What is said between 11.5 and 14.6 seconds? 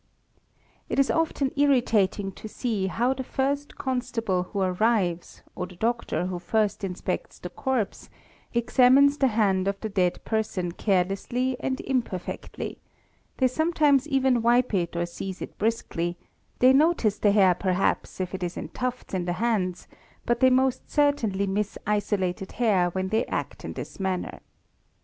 and imperfectly: they sometimes even